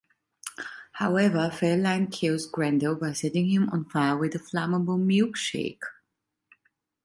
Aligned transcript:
However, 0.93 1.51
Fairlane 1.53 2.11
kills 2.11 2.47
Grendel 2.47 2.95
by 2.95 3.13
setting 3.13 3.47
him 3.51 3.69
on 3.69 3.85
fire 3.87 4.17
with 4.17 4.33
a 4.33 4.39
flammable 4.39 4.99
milk 4.99 5.37
shake. 5.37 5.83